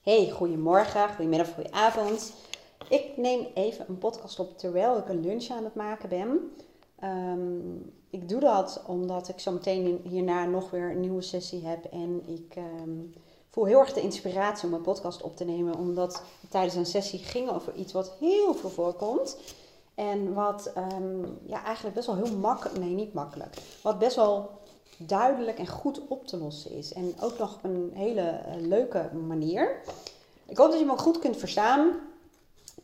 Hey, 0.00 0.30
goedemorgen, 0.30 1.08
goedemiddag, 1.08 1.54
goedenavond. 1.54 2.32
Ik 2.88 3.16
neem 3.16 3.46
even 3.54 3.84
een 3.88 3.98
podcast 3.98 4.38
op 4.38 4.58
terwijl 4.58 4.98
ik 4.98 5.08
een 5.08 5.20
lunch 5.20 5.48
aan 5.48 5.64
het 5.64 5.74
maken 5.74 6.08
ben. 6.08 6.52
Ehm, 6.98 7.76
ik 8.10 8.28
doe 8.28 8.40
dat 8.40 8.82
omdat 8.86 9.28
ik 9.28 9.38
zo 9.38 9.52
meteen 9.52 10.00
hierna 10.04 10.44
nog 10.44 10.70
weer 10.70 10.90
een 10.90 11.00
nieuwe 11.00 11.22
sessie 11.22 11.66
heb. 11.66 11.84
En 11.84 12.22
ik 12.26 12.54
ehm, 12.56 12.90
voel 13.48 13.64
heel 13.64 13.78
erg 13.78 13.92
de 13.92 14.00
inspiratie 14.00 14.68
om 14.68 14.74
een 14.74 14.80
podcast 14.80 15.22
op 15.22 15.36
te 15.36 15.44
nemen. 15.44 15.76
Omdat 15.76 16.22
tijdens 16.48 16.74
een 16.74 16.86
sessie 16.86 17.18
ging 17.18 17.50
over 17.50 17.74
iets 17.74 17.92
wat 17.92 18.12
heel 18.20 18.54
veel 18.54 18.70
voorkomt. 18.70 19.38
En 19.94 20.34
wat 20.34 20.72
ehm, 20.74 21.24
ja, 21.46 21.64
eigenlijk 21.64 21.94
best 21.94 22.06
wel 22.06 22.16
heel 22.16 22.36
makkelijk, 22.36 22.78
nee 22.78 22.94
niet 22.94 23.12
makkelijk, 23.12 23.56
wat 23.82 23.98
best 23.98 24.16
wel 24.16 24.50
duidelijk 24.96 25.58
en 25.58 25.68
goed 25.68 26.00
op 26.08 26.26
te 26.26 26.36
lossen 26.36 26.70
is. 26.70 26.92
En 26.92 27.14
ook 27.20 27.38
nog 27.38 27.54
op 27.54 27.64
een 27.64 27.92
hele 27.94 28.20
eh, 28.20 28.54
leuke 28.58 29.10
manier. 29.26 29.80
Ik 30.46 30.56
hoop 30.56 30.70
dat 30.70 30.78
je 30.78 30.86
me 30.86 30.98
goed 30.98 31.18
kunt 31.18 31.36
verstaan. 31.36 31.90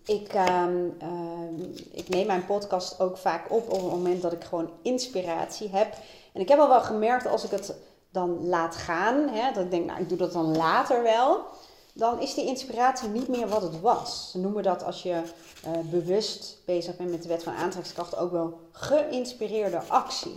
Ik, 0.04 0.28
ehm, 0.28 0.88
ehm, 0.98 1.60
ik 1.90 2.08
neem 2.08 2.26
mijn 2.26 2.46
podcast 2.46 3.00
ook 3.00 3.16
vaak 3.16 3.50
op 3.50 3.70
op 3.70 3.80
het 3.80 3.90
moment 3.90 4.22
dat 4.22 4.32
ik 4.32 4.44
gewoon 4.44 4.70
inspiratie 4.82 5.68
heb. 5.68 5.94
En 6.32 6.40
ik 6.40 6.48
heb 6.48 6.58
al 6.58 6.68
wel 6.68 6.80
gemerkt 6.80 7.26
als 7.26 7.44
ik 7.44 7.50
het 7.50 7.74
dan 8.10 8.46
laat 8.46 8.76
gaan, 8.76 9.28
hè, 9.28 9.52
dat 9.52 9.64
ik 9.64 9.70
denk, 9.70 9.86
nou 9.86 10.00
ik 10.00 10.08
doe 10.08 10.18
dat 10.18 10.32
dan 10.32 10.56
later 10.56 11.02
wel. 11.02 11.44
Dan 11.92 12.20
is 12.20 12.34
die 12.34 12.46
inspiratie 12.46 13.08
niet 13.08 13.28
meer 13.28 13.48
wat 13.48 13.62
het 13.62 13.80
was. 13.80 14.30
Ze 14.30 14.38
noemen 14.38 14.62
dat 14.62 14.84
als 14.84 15.02
je 15.02 15.22
uh, 15.66 15.70
bewust 15.90 16.58
bezig 16.64 16.96
bent 16.96 17.10
met 17.10 17.22
de 17.22 17.28
wet 17.28 17.42
van 17.42 17.52
aantrekkingskracht 17.52 18.16
ook 18.16 18.32
wel 18.32 18.60
geïnspireerde 18.72 19.80
actie. 19.88 20.36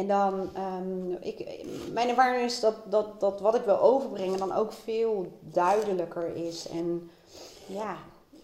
En 0.00 0.08
dan, 0.08 0.50
um, 0.56 1.18
ik, 1.20 1.64
mijn 1.92 2.08
ervaring 2.08 2.44
is 2.44 2.60
dat, 2.60 2.74
dat, 2.84 3.20
dat 3.20 3.40
wat 3.40 3.54
ik 3.54 3.64
wil 3.64 3.80
overbrengen 3.80 4.38
dan 4.38 4.52
ook 4.52 4.72
veel 4.72 5.32
duidelijker 5.40 6.36
is. 6.36 6.68
En 6.68 7.10
ja, 7.66 7.96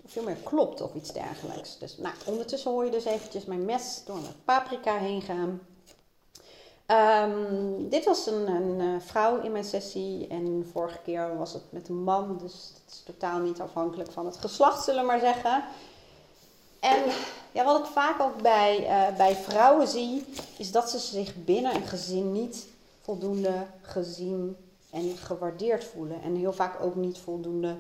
veel 0.06 0.22
meer 0.22 0.36
klopt 0.42 0.80
of 0.80 0.94
iets 0.94 1.12
dergelijks. 1.12 1.78
Dus 1.78 1.96
nou, 1.96 2.14
ondertussen 2.26 2.70
hoor 2.70 2.84
je 2.84 2.90
dus 2.90 3.04
eventjes 3.04 3.44
mijn 3.44 3.64
mes 3.64 4.02
door 4.04 4.16
mijn 4.16 4.34
paprika 4.44 4.96
heen 4.96 5.22
gaan. 5.22 5.60
Um, 7.30 7.88
dit 7.88 8.04
was 8.04 8.26
een, 8.26 8.48
een, 8.48 8.80
eh, 8.80 9.00
vrouw 9.06 9.40
in 9.40 9.52
mijn 9.52 9.64
sessie 9.64 10.26
en 10.26 10.68
vorige 10.72 10.98
keer 11.04 11.36
was 11.36 11.52
het 11.52 11.64
met 11.70 11.88
een 11.88 12.02
man. 12.02 12.38
Dus 12.38 12.72
het 12.74 12.94
is 12.94 13.02
totaal 13.02 13.38
niet 13.38 13.60
afhankelijk 13.60 14.12
van 14.12 14.26
het 14.26 14.36
geslacht, 14.36 14.84
zullen 14.84 15.00
we 15.00 15.06
maar 15.06 15.20
zeggen. 15.20 15.64
En 16.80 17.02
ja, 17.56 17.64
wat 17.64 17.78
ik 17.78 17.92
vaak 17.92 18.20
ook 18.20 18.42
bij, 18.42 18.80
uh, 18.80 19.16
bij 19.16 19.34
vrouwen 19.34 19.88
zie, 19.88 20.24
is 20.56 20.72
dat 20.72 20.90
ze 20.90 20.98
zich 20.98 21.44
binnen 21.44 21.74
een 21.74 21.86
gezin 21.86 22.32
niet 22.32 22.66
voldoende 23.00 23.66
gezien 23.82 24.56
en 24.90 25.16
gewaardeerd 25.16 25.84
voelen. 25.84 26.22
En 26.22 26.34
heel 26.34 26.52
vaak 26.52 26.80
ook 26.82 26.94
niet 26.94 27.18
voldoende 27.18 27.76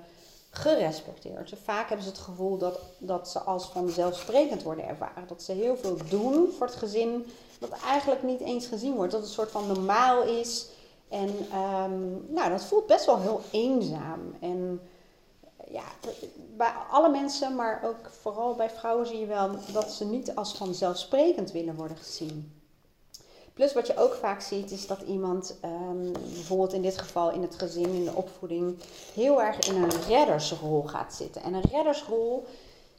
gerespecteerd. 0.50 1.52
Vaak 1.64 1.88
hebben 1.88 2.06
ze 2.06 2.12
het 2.12 2.20
gevoel 2.20 2.58
dat, 2.58 2.78
dat 2.98 3.28
ze 3.28 3.38
als 3.38 3.66
vanzelfsprekend 3.66 4.62
worden 4.62 4.88
ervaren. 4.88 5.26
Dat 5.26 5.42
ze 5.42 5.52
heel 5.52 5.76
veel 5.76 5.96
doen 6.08 6.52
voor 6.58 6.66
het 6.66 6.76
gezin, 6.76 7.26
dat 7.58 7.70
eigenlijk 7.84 8.22
niet 8.22 8.40
eens 8.40 8.66
gezien 8.66 8.94
wordt. 8.94 9.12
Dat 9.12 9.20
het 9.20 9.28
een 9.28 9.34
soort 9.34 9.50
van 9.50 9.66
normaal 9.66 10.22
is. 10.22 10.66
En 11.08 11.28
um, 11.28 12.26
nou, 12.28 12.50
dat 12.50 12.64
voelt 12.64 12.86
best 12.86 13.06
wel 13.06 13.20
heel 13.20 13.40
eenzaam. 13.50 14.34
En 14.40 14.80
ja, 15.70 15.84
bij 16.56 16.72
alle 16.90 17.08
mensen, 17.08 17.54
maar 17.54 17.82
ook 17.84 18.10
vooral 18.20 18.54
bij 18.54 18.70
vrouwen 18.70 19.06
zie 19.06 19.18
je 19.18 19.26
wel 19.26 19.50
dat 19.72 19.90
ze 19.90 20.04
niet 20.04 20.34
als 20.34 20.56
vanzelfsprekend 20.56 21.52
willen 21.52 21.74
worden 21.74 21.96
gezien. 21.96 22.56
Plus 23.54 23.72
wat 23.72 23.86
je 23.86 23.96
ook 23.96 24.14
vaak 24.14 24.40
ziet 24.40 24.70
is 24.70 24.86
dat 24.86 25.00
iemand, 25.00 25.58
um, 25.64 26.12
bijvoorbeeld 26.12 26.72
in 26.72 26.82
dit 26.82 26.98
geval 26.98 27.30
in 27.30 27.42
het 27.42 27.54
gezin, 27.54 27.94
in 27.94 28.04
de 28.04 28.14
opvoeding, 28.14 28.78
heel 29.14 29.42
erg 29.42 29.58
in 29.58 29.82
een 29.82 30.02
reddersrol 30.08 30.82
gaat 30.82 31.14
zitten. 31.14 31.42
En 31.42 31.54
een 31.54 31.70
reddersrol 31.70 32.46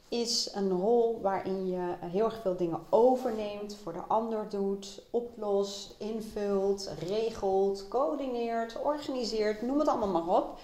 is 0.08 0.50
een 0.54 0.70
rol 0.70 1.20
waarin 1.22 1.68
je 1.68 1.94
heel 2.00 2.24
erg 2.24 2.40
veel 2.42 2.56
dingen 2.56 2.80
overneemt, 2.90 3.76
voor 3.82 3.92
de 3.92 4.02
ander 4.08 4.46
doet, 4.48 5.02
oplost, 5.10 5.94
invult, 5.98 6.90
regelt, 7.06 7.88
coördineert, 7.88 8.80
organiseert, 8.82 9.62
noem 9.62 9.78
het 9.78 9.88
allemaal 9.88 10.22
maar 10.22 10.36
op. 10.36 10.58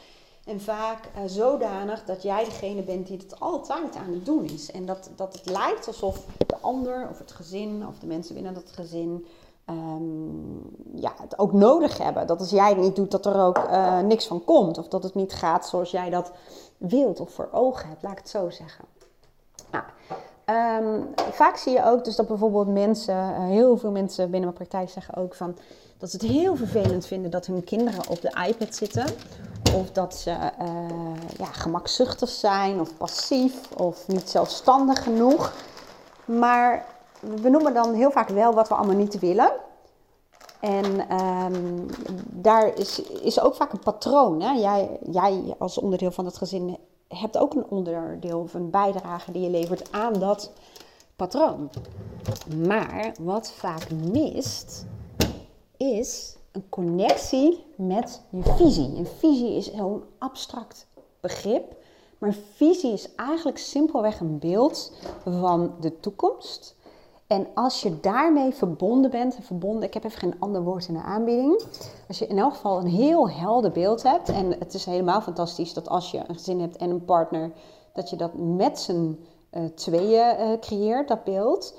En 0.47 0.60
vaak 0.60 1.10
uh, 1.16 1.22
zodanig 1.27 2.05
dat 2.05 2.22
jij 2.22 2.44
degene 2.44 2.82
bent 2.82 3.06
die 3.06 3.19
het 3.19 3.41
altijd 3.41 3.97
aan 3.97 4.12
het 4.12 4.27
doen 4.27 4.44
is. 4.44 4.71
En 4.71 4.87
dat, 4.87 5.10
dat 5.16 5.32
het 5.32 5.50
lijkt 5.50 5.87
alsof 5.87 6.27
de 6.47 6.56
ander 6.60 7.09
of 7.10 7.19
het 7.19 7.32
gezin 7.32 7.87
of 7.88 7.99
de 7.99 8.06
mensen 8.06 8.34
binnen 8.34 8.54
dat 8.54 8.71
gezin 8.72 9.27
um, 9.71 10.77
ja, 10.94 11.12
het 11.21 11.38
ook 11.38 11.53
nodig 11.53 11.99
hebben. 11.99 12.27
Dat 12.27 12.41
als 12.41 12.50
jij 12.50 12.69
het 12.69 12.78
niet 12.78 12.97
doet, 12.97 13.10
dat 13.10 13.27
er 13.27 13.43
ook 13.43 13.59
uh, 13.59 14.00
niks 14.00 14.27
van 14.27 14.44
komt. 14.44 14.78
Of 14.78 14.88
dat 14.88 15.03
het 15.03 15.15
niet 15.15 15.33
gaat 15.33 15.69
zoals 15.69 15.91
jij 15.91 16.10
dat 16.10 16.33
wilt 16.77 17.21
of 17.21 17.31
voor 17.31 17.49
ogen 17.53 17.88
hebt, 17.88 18.03
laat 18.03 18.12
ik 18.12 18.19
het 18.19 18.28
zo 18.28 18.50
zeggen. 18.50 18.84
Nou, 19.71 19.84
um, 20.84 21.09
vaak 21.16 21.56
zie 21.56 21.72
je 21.72 21.84
ook 21.84 22.04
dus 22.04 22.16
dat 22.16 22.27
bijvoorbeeld 22.27 22.69
mensen, 22.69 23.15
uh, 23.15 23.47
heel 23.47 23.77
veel 23.77 23.91
mensen 23.91 24.31
binnen 24.31 24.41
mijn 24.41 24.69
praktijk 24.69 24.91
zeggen 24.91 25.16
ook 25.16 25.34
van 25.34 25.56
dat 25.99 26.10
ze 26.10 26.16
het 26.16 26.27
heel 26.27 26.56
vervelend 26.56 27.06
vinden 27.06 27.31
dat 27.31 27.47
hun 27.47 27.65
kinderen 27.65 28.09
op 28.09 28.21
de 28.21 28.44
iPad 28.49 28.75
zitten. 28.75 29.06
Of 29.75 29.91
dat 29.91 30.15
ze 30.15 30.31
uh, 30.31 31.39
ja, 31.39 31.47
gemakzuchtig 31.47 32.29
zijn 32.29 32.81
of 32.81 32.97
passief 32.97 33.73
of 33.77 34.09
niet 34.09 34.31
zelfstandig 34.31 35.03
genoeg. 35.03 35.53
Maar 36.25 36.87
we 37.21 37.49
noemen 37.49 37.75
dan 37.75 37.95
heel 37.95 38.11
vaak 38.11 38.29
wel 38.29 38.55
wat 38.55 38.69
we 38.69 38.75
allemaal 38.75 38.97
niet 38.97 39.19
willen. 39.19 39.53
En 40.61 41.21
um, 41.23 41.87
daar 42.27 42.79
is, 42.79 43.03
is 43.03 43.41
ook 43.41 43.55
vaak 43.55 43.73
een 43.73 43.79
patroon. 43.79 44.41
Hè? 44.41 44.51
Jij, 44.53 44.99
jij 45.11 45.55
als 45.59 45.79
onderdeel 45.79 46.11
van 46.11 46.25
het 46.25 46.37
gezin 46.37 46.79
hebt 47.09 47.39
ook 47.39 47.55
een 47.55 47.67
onderdeel 47.69 48.41
of 48.41 48.55
een 48.55 48.71
bijdrage 48.71 49.33
die 49.33 49.43
je 49.43 49.51
levert 49.51 49.93
aan 49.93 50.13
dat 50.13 50.53
patroon. 51.17 51.71
Maar 52.67 53.15
wat 53.21 53.53
vaak 53.53 53.91
mist, 53.91 54.87
is 55.77 56.37
een 56.54 56.69
connectie 56.69 57.65
met 57.76 58.22
je 58.31 58.42
visie. 58.42 58.97
Een 58.97 59.06
visie 59.06 59.56
is 59.56 59.75
zo'n 59.75 60.03
abstract 60.19 60.87
begrip. 61.20 61.76
Maar 62.19 62.32
visie 62.54 62.92
is 62.92 63.15
eigenlijk 63.15 63.59
simpelweg 63.59 64.20
een 64.20 64.38
beeld 64.38 64.92
van 65.25 65.75
de 65.81 66.00
toekomst 66.00 66.76
en 67.26 67.47
als 67.54 67.82
je 67.82 68.00
daarmee 68.00 68.54
verbonden 68.54 69.10
bent, 69.10 69.37
verbonden, 69.41 69.82
ik 69.82 69.94
heb 69.94 70.04
even 70.04 70.19
geen 70.19 70.34
ander 70.38 70.62
woord 70.62 70.88
in 70.88 70.94
de 70.94 71.03
aanbieding. 71.03 71.62
Als 72.09 72.19
je 72.19 72.26
in 72.26 72.38
elk 72.38 72.54
geval 72.54 72.78
een 72.78 72.86
heel 72.86 73.31
helder 73.31 73.71
beeld 73.71 74.03
hebt, 74.03 74.28
en 74.28 74.50
het 74.59 74.75
is 74.75 74.84
helemaal 74.84 75.21
fantastisch 75.21 75.75
dat 75.75 75.88
als 75.88 76.10
je 76.10 76.19
een 76.26 76.34
gezin 76.34 76.60
hebt 76.60 76.76
en 76.76 76.91
een 76.91 77.04
partner, 77.04 77.53
dat 77.92 78.10
je 78.10 78.16
dat 78.16 78.34
met 78.34 78.78
z'n 78.78 79.26
uh, 79.53 79.65
tweeën 79.65 80.41
uh, 80.41 80.59
creëert, 80.60 81.09
dat 81.09 81.25
beeld. 81.25 81.75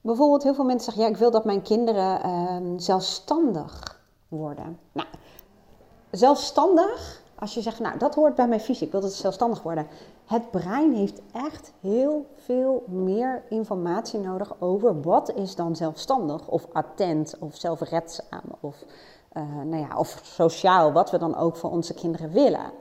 Bijvoorbeeld, 0.00 0.42
heel 0.42 0.54
veel 0.54 0.64
mensen 0.64 0.84
zeggen: 0.84 1.02
Ja, 1.02 1.08
ik 1.08 1.20
wil 1.20 1.30
dat 1.30 1.44
mijn 1.44 1.62
kinderen 1.62 2.26
uh, 2.26 2.72
zelfstandig 2.76 3.97
worden. 4.28 4.78
Nou, 4.92 5.08
zelfstandig 6.10 7.22
als 7.38 7.54
je 7.54 7.60
zegt, 7.60 7.80
nou 7.80 7.98
dat 7.98 8.14
hoort 8.14 8.34
bij 8.34 8.48
mijn 8.48 8.60
visie, 8.60 8.86
ik 8.86 8.92
wil 8.92 9.00
dat 9.00 9.12
ze 9.12 9.20
zelfstandig 9.20 9.62
worden. 9.62 9.86
Het 10.26 10.50
brein 10.50 10.92
heeft 10.94 11.20
echt 11.32 11.72
heel 11.80 12.26
veel 12.34 12.84
meer 12.86 13.42
informatie 13.48 14.20
nodig 14.20 14.60
over 14.60 15.02
wat 15.02 15.32
is 15.34 15.54
dan 15.54 15.76
zelfstandig 15.76 16.48
of 16.48 16.66
attent 16.72 17.34
of 17.40 17.56
zelfredzaam 17.56 18.42
of, 18.60 18.84
uh, 19.32 19.42
nou 19.64 19.82
ja, 19.82 19.98
of 19.98 20.20
sociaal, 20.22 20.92
wat 20.92 21.10
we 21.10 21.18
dan 21.18 21.36
ook 21.36 21.56
voor 21.56 21.70
onze 21.70 21.94
kinderen 21.94 22.30
willen. 22.30 22.72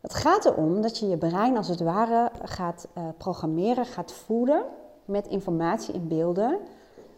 Het 0.00 0.14
gaat 0.14 0.44
erom 0.44 0.82
dat 0.82 0.98
je 0.98 1.08
je 1.08 1.16
brein 1.16 1.56
als 1.56 1.68
het 1.68 1.80
ware 1.80 2.30
gaat 2.42 2.88
uh, 2.98 3.04
programmeren, 3.16 3.86
gaat 3.86 4.12
voeden 4.12 4.64
met 5.04 5.26
informatie 5.26 5.94
en 5.94 6.08
beelden 6.08 6.58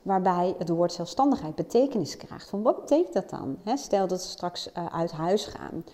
waarbij 0.08 0.54
het 0.58 0.68
woord 0.68 0.92
zelfstandigheid 0.92 1.54
betekenis 1.54 2.16
krijgt. 2.16 2.48
Van 2.48 2.62
wat 2.62 2.80
betekent 2.80 3.14
dat 3.14 3.30
dan? 3.30 3.58
stel 3.74 4.06
dat 4.06 4.22
ze 4.22 4.28
straks 4.28 4.70
uh, 4.72 4.86
uit 4.86 5.12
huis 5.12 5.46
gaan 5.46 5.84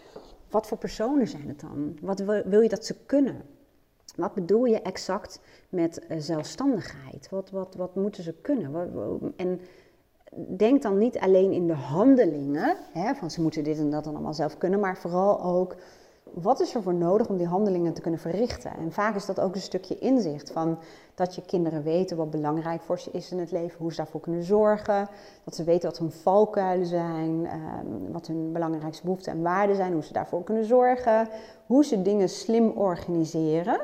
wat 0.54 0.66
voor 0.66 0.78
personen 0.78 1.28
zijn 1.28 1.48
het 1.48 1.60
dan? 1.60 1.98
Wat 2.00 2.20
wil 2.44 2.60
je 2.60 2.68
dat 2.68 2.84
ze 2.84 2.96
kunnen? 3.06 3.42
Wat 4.16 4.34
bedoel 4.34 4.64
je 4.64 4.82
exact 4.82 5.40
met 5.68 6.06
eh, 6.06 6.16
zelfstandigheid? 6.20 7.28
Wat, 7.30 7.50
wat, 7.50 7.74
wat 7.74 7.94
moeten 7.94 8.22
ze 8.22 8.32
kunnen? 8.32 8.92
En 9.36 9.60
denk 10.56 10.82
dan 10.82 10.98
niet 10.98 11.18
alleen 11.18 11.52
in 11.52 11.66
de 11.66 11.72
handelingen, 11.72 12.76
van 13.14 13.30
ze 13.30 13.42
moeten 13.42 13.64
dit 13.64 13.78
en 13.78 13.90
dat 13.90 14.04
dan 14.04 14.14
allemaal 14.14 14.34
zelf 14.34 14.58
kunnen, 14.58 14.80
maar 14.80 14.96
vooral 14.96 15.42
ook 15.42 15.76
wat 16.34 16.60
is 16.60 16.74
er 16.74 16.82
voor 16.82 16.94
nodig 16.94 17.28
om 17.28 17.36
die 17.36 17.46
handelingen 17.46 17.92
te 17.92 18.00
kunnen 18.00 18.20
verrichten? 18.20 18.70
En 18.78 18.92
vaak 18.92 19.14
is 19.14 19.26
dat 19.26 19.40
ook 19.40 19.54
een 19.54 19.60
stukje 19.60 19.98
inzicht 19.98 20.50
van 20.50 20.78
dat 21.14 21.34
je 21.34 21.42
kinderen 21.42 21.82
weten 21.82 22.16
wat 22.16 22.30
belangrijk 22.30 22.82
voor 22.82 22.98
ze 22.98 23.10
is 23.10 23.30
in 23.30 23.38
het 23.38 23.50
leven, 23.50 23.78
hoe 23.78 23.90
ze 23.90 23.96
daarvoor 23.96 24.20
kunnen 24.20 24.42
zorgen, 24.42 25.08
dat 25.44 25.54
ze 25.54 25.64
weten 25.64 25.88
wat 25.88 25.98
hun 25.98 26.12
valkuilen 26.12 26.86
zijn, 26.86 27.46
ehm, 27.46 28.12
wat 28.12 28.26
hun 28.26 28.52
belangrijkste 28.52 29.04
behoeften 29.04 29.32
en 29.32 29.42
waarden 29.42 29.76
zijn, 29.76 29.92
hoe 29.92 30.04
ze 30.04 30.12
daarvoor 30.12 30.44
kunnen 30.44 30.64
zorgen, 30.64 31.28
hoe 31.66 31.84
ze 31.84 32.02
dingen 32.02 32.28
slim 32.28 32.70
organiseren 32.70 33.80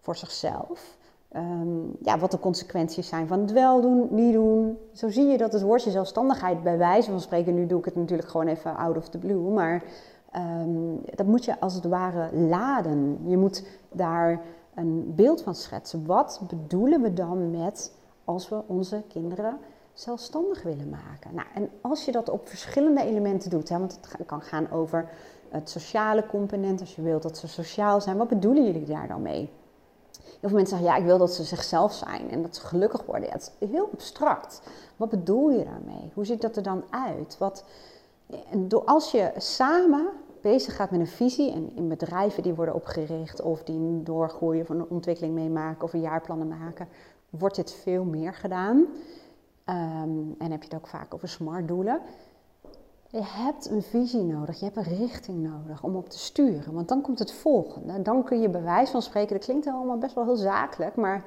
voor 0.00 0.16
zichzelf. 0.16 0.96
Um, 1.36 1.96
ja, 2.02 2.18
wat 2.18 2.30
de 2.30 2.38
consequenties 2.38 3.08
zijn 3.08 3.26
van 3.26 3.40
het 3.40 3.52
wel 3.52 3.80
doen, 3.80 4.08
niet 4.10 4.32
doen. 4.32 4.78
Zo 4.92 5.08
zie 5.08 5.26
je 5.26 5.38
dat 5.38 5.52
het 5.52 5.62
woordje 5.62 5.90
zelfstandigheid 5.90 6.62
bij 6.62 6.78
wijze 6.78 7.10
van 7.10 7.20
spreken, 7.20 7.54
nu 7.54 7.66
doe 7.66 7.78
ik 7.78 7.84
het 7.84 7.96
natuurlijk 7.96 8.28
gewoon 8.28 8.46
even 8.46 8.76
out 8.76 8.96
of 8.96 9.08
the 9.08 9.18
blue, 9.18 9.50
maar 9.50 9.82
Ehm, 10.30 10.94
dat 11.14 11.26
moet 11.26 11.44
je 11.44 11.60
als 11.60 11.74
het 11.74 11.84
ware 11.84 12.36
laden. 12.36 13.18
Je 13.28 13.36
moet 13.36 13.66
daar 13.92 14.40
een 14.74 15.12
beeld 15.14 15.42
van 15.42 15.54
schetsen. 15.54 16.06
Wat 16.06 16.40
bedoelen 16.48 17.02
we 17.02 17.12
dan 17.12 17.50
met 17.50 17.92
als 18.24 18.48
we 18.48 18.62
onze 18.66 19.02
kinderen 19.08 19.58
zelfstandig 19.92 20.62
willen 20.62 20.88
maken? 20.88 21.34
Nou, 21.34 21.46
en 21.54 21.70
als 21.80 22.04
je 22.04 22.12
dat 22.12 22.28
op 22.28 22.48
verschillende 22.48 23.02
elementen 23.02 23.50
doet, 23.50 23.68
hè, 23.68 23.78
want 23.78 23.92
het 23.92 24.26
kan 24.26 24.42
gaan 24.42 24.70
over 24.70 25.08
het 25.48 25.70
sociale 25.70 26.26
component, 26.26 26.80
als 26.80 26.96
je 26.96 27.02
wilt 27.02 27.22
dat 27.22 27.38
ze 27.38 27.48
sociaal 27.48 28.00
zijn, 28.00 28.16
wat 28.16 28.28
bedoelen 28.28 28.64
jullie 28.64 28.84
daar 28.84 29.08
dan 29.08 29.22
mee? 29.22 29.50
Heel 30.40 30.48
veel 30.48 30.58
mensen 30.58 30.78
zeggen, 30.78 30.86
ja, 30.86 30.96
ik 30.96 31.04
wil 31.04 31.18
dat 31.18 31.34
ze 31.34 31.44
zichzelf 31.44 31.92
zijn 31.92 32.30
en 32.30 32.42
dat 32.42 32.56
ze 32.56 32.66
gelukkig 32.66 33.04
worden. 33.04 33.26
Ja, 33.26 33.32
het 33.32 33.52
is 33.58 33.68
heel 33.68 33.88
abstract. 33.92 34.62
Wat 34.96 35.08
bedoel 35.08 35.50
je 35.50 35.64
daarmee? 35.64 36.10
Hoe 36.14 36.24
ziet 36.24 36.40
dat 36.40 36.56
er 36.56 36.62
dan 36.62 36.84
uit? 36.90 37.36
Wat, 37.38 37.64
als 38.84 39.10
je 39.10 39.32
samen 39.36 40.08
bezig 40.40 40.76
gaat 40.76 40.90
met 40.90 41.00
een 41.00 41.06
visie, 41.06 41.52
en 41.52 41.70
in 41.74 41.88
bedrijven 41.88 42.42
die 42.42 42.54
worden 42.54 42.74
opgericht 42.74 43.42
of 43.42 43.62
die 43.62 44.02
doorgroeien 44.02 44.66
van 44.66 44.78
een 44.78 44.88
ontwikkeling 44.88 45.34
meemaken 45.34 45.82
of 45.82 45.92
een 45.92 46.00
jaarplannen 46.00 46.48
maken, 46.48 46.88
wordt 47.30 47.56
dit 47.56 47.72
veel 47.72 48.04
meer 48.04 48.34
gedaan. 48.34 48.86
Ehm, 49.64 50.32
en 50.38 50.50
heb 50.50 50.62
je 50.62 50.68
het 50.68 50.74
ook 50.74 50.86
vaak 50.86 51.14
over 51.14 51.28
smart 51.28 51.68
doelen. 51.68 52.00
Je 53.10 53.22
hebt 53.22 53.70
een 53.70 53.82
visie 53.82 54.22
nodig, 54.22 54.58
je 54.58 54.64
hebt 54.64 54.76
een 54.76 54.98
richting 54.98 55.42
nodig 55.42 55.82
om 55.82 55.96
op 55.96 56.08
te 56.08 56.18
sturen. 56.18 56.74
Want 56.74 56.88
dan 56.88 57.00
komt 57.00 57.18
het 57.18 57.32
volgende. 57.32 58.02
Dan 58.02 58.24
kun 58.24 58.40
je 58.40 58.48
bewijs 58.48 58.90
van 58.90 59.02
spreken. 59.02 59.36
Dat 59.36 59.44
klinkt 59.44 59.66
allemaal 59.66 59.98
best 59.98 60.14
wel 60.14 60.24
heel 60.24 60.36
zakelijk, 60.36 60.96
maar 60.96 61.24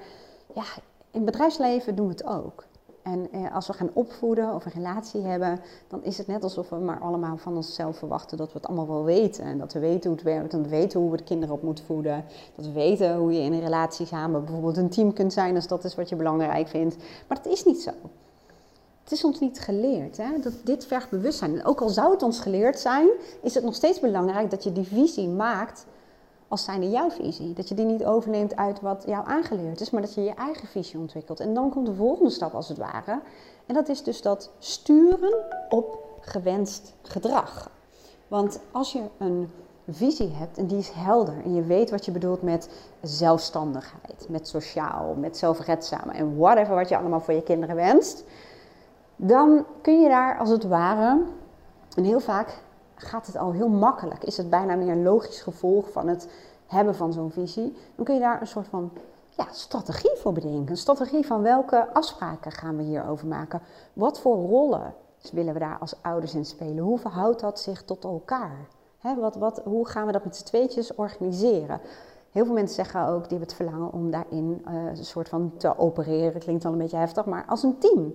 ja, 0.53 0.63
in 1.11 1.21
het 1.21 1.25
bedrijfsleven 1.25 1.95
doen 1.95 2.05
we 2.07 2.11
het 2.11 2.25
ook. 2.25 2.65
En 3.11 3.27
eh, 3.31 3.55
als 3.55 3.67
we 3.67 3.73
gaan 3.73 3.89
opvoeden 3.93 4.53
of 4.53 4.65
een 4.65 4.71
relatie 4.71 5.21
hebben, 5.21 5.59
dan 5.87 6.03
is 6.03 6.17
het 6.17 6.27
net 6.27 6.43
alsof 6.43 6.69
we 6.69 6.75
maar 6.75 6.99
allemaal 6.99 7.37
van 7.37 7.55
onszelf 7.55 7.97
verwachten 7.97 8.37
dat 8.37 8.47
we 8.47 8.57
het 8.57 8.67
allemaal 8.67 8.87
wel 8.87 9.03
weten. 9.03 9.43
En 9.43 9.57
dat 9.57 9.73
we 9.73 9.79
weten 9.79 10.09
hoe 10.09 10.19
het 10.19 10.27
werkt, 10.27 10.51
dat 10.51 10.61
we 10.61 10.69
weten 10.69 10.99
hoe 10.99 11.11
we 11.11 11.17
de 11.17 11.23
kinderen 11.23 11.55
op 11.55 11.61
moeten 11.63 11.85
voeden. 11.85 12.25
Dat 12.55 12.65
we 12.65 12.71
weten 12.71 13.15
hoe 13.15 13.33
je 13.33 13.41
in 13.41 13.53
een 13.53 13.61
relatie 13.61 14.05
samen 14.05 14.43
bijvoorbeeld 14.45 14.77
een 14.77 14.89
team 14.89 15.13
kunt 15.13 15.33
zijn 15.33 15.55
als 15.55 15.67
dat 15.67 15.83
is 15.83 15.95
wat 15.95 16.09
je 16.09 16.15
belangrijk 16.15 16.67
vindt. 16.67 16.95
Maar 17.27 17.41
dat 17.43 17.53
is 17.53 17.65
niet 17.65 17.81
zo. 17.81 17.91
Het 19.03 19.11
is 19.11 19.23
ons 19.23 19.39
niet 19.39 19.59
geleerd. 19.59 20.17
Hè? 20.17 20.39
Dat 20.41 20.53
dit 20.63 20.85
vergt 20.85 21.09
bewustzijn. 21.09 21.59
En 21.59 21.65
ook 21.65 21.81
al 21.81 21.89
zou 21.89 22.11
het 22.11 22.23
ons 22.23 22.39
geleerd 22.39 22.79
zijn, 22.79 23.07
is 23.41 23.53
het 23.53 23.63
nog 23.63 23.75
steeds 23.75 23.99
belangrijk 23.99 24.49
dat 24.49 24.63
je 24.63 24.71
die 24.71 24.87
visie 24.87 25.27
maakt 25.27 25.85
als 26.49 26.63
zijnde 26.63 26.89
jouw 26.89 27.09
visie. 27.09 27.53
Dat 27.53 27.69
je 27.69 27.75
die 27.75 27.85
niet 27.85 28.05
overneemt 28.05 28.55
uit 28.55 28.81
wat 28.81 29.03
jou 29.05 29.27
aangeleerd 29.27 29.81
is, 29.81 29.89
maar 29.89 30.01
dat 30.01 30.13
je 30.13 30.23
je 30.23 30.33
eigen 30.33 30.67
visie 30.67 30.99
ontwikkelt. 30.99 31.39
En 31.39 31.53
dan 31.53 31.69
komt 31.69 31.85
de 31.85 31.93
volgende 31.93 32.29
stap 32.29 32.53
als 32.53 32.67
het 32.67 32.77
ware. 32.77 33.21
En 33.65 33.73
dat 33.73 33.89
is 33.89 34.03
dus 34.03 34.21
dat 34.21 34.51
sturen 34.59 35.33
op 35.69 35.97
gewenst 36.19 36.93
gedrag. 37.01 37.69
Want 38.27 38.59
als 38.71 38.91
je 38.91 39.01
een 39.17 39.51
visie 39.87 40.31
hebt 40.31 40.57
en 40.57 40.67
die 40.67 40.77
is 40.77 40.89
helder 40.89 41.33
en 41.43 41.55
je 41.55 41.63
weet 41.63 41.89
wat 41.89 42.05
je 42.05 42.11
bedoelt 42.11 42.41
met 42.41 42.69
zelfstandigheid, 43.01 44.25
met 44.29 44.47
sociaal, 44.47 45.15
met 45.15 45.37
zelfredzaam 45.37 46.09
en 46.09 46.37
whatever 46.37 46.75
wat 46.75 46.89
je 46.89 46.97
allemaal 46.97 47.19
voor 47.19 47.33
je 47.33 47.43
kinderen 47.43 47.75
wenst, 47.75 48.23
dan 49.15 49.65
kun 49.81 50.01
je 50.01 50.09
daar 50.09 50.37
als 50.37 50.49
het 50.49 50.63
ware, 50.63 51.21
en 51.95 52.03
heel 52.03 52.19
vaak 52.19 52.61
gaat 52.99 53.27
het 53.27 53.37
al 53.37 53.51
heel 53.51 53.69
makkelijk, 53.69 54.23
is 54.23 54.37
het 54.37 54.49
bijna 54.49 54.75
meer 54.75 54.91
een 54.91 55.03
logisch 55.03 55.41
gevolg 55.41 55.91
van 55.91 56.07
het 56.07 56.29
hebben 56.67 56.95
van 56.95 57.13
zo'n 57.13 57.31
visie, 57.31 57.77
dan 57.95 58.05
kun 58.05 58.13
je 58.13 58.21
daar 58.21 58.41
een 58.41 58.47
soort 58.47 58.67
van 58.67 58.91
ja, 59.29 59.47
strategie 59.51 60.15
voor 60.15 60.33
bedenken. 60.33 60.69
Een 60.69 60.77
strategie 60.77 61.25
van 61.25 61.41
welke 61.41 61.93
afspraken 61.93 62.51
gaan 62.51 62.77
we 62.77 62.83
hierover 62.83 63.27
maken? 63.27 63.61
Wat 63.93 64.19
voor 64.19 64.35
rollen 64.35 64.93
willen 65.31 65.53
we 65.53 65.59
daar 65.59 65.77
als 65.79 65.95
ouders 66.01 66.35
in 66.35 66.45
spelen? 66.45 66.83
Hoe 66.83 66.99
verhoudt 66.99 67.39
dat 67.39 67.59
zich 67.59 67.83
tot 67.83 68.03
elkaar? 68.03 68.67
wat, 69.19 69.35
wat, 69.35 69.61
hoe 69.63 69.87
gaan 69.87 70.05
we 70.05 70.11
dat 70.11 70.23
met 70.23 70.35
z'n 70.35 70.45
tweetjes 70.45 70.95
organiseren? 70.95 71.81
Heel 72.31 72.45
veel 72.45 72.53
mensen 72.53 72.75
zeggen 72.75 73.07
ook, 73.07 73.29
die 73.29 73.37
hebben 73.37 73.47
het 73.47 73.53
verlangen 73.53 73.93
om 73.93 74.11
daarin 74.11 74.65
uh, 74.67 74.85
een 74.85 75.05
soort 75.05 75.29
van 75.29 75.53
te 75.57 75.77
opereren. 75.77 76.41
Klinkt 76.41 76.65
al 76.65 76.71
een 76.71 76.77
beetje 76.77 76.97
heftig, 76.97 77.25
maar 77.25 77.45
als 77.47 77.63
een 77.63 77.77
team. 77.77 78.13